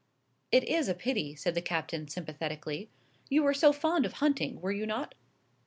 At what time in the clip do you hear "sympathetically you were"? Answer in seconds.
2.07-3.53